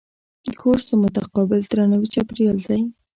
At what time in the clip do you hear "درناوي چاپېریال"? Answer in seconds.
1.71-2.57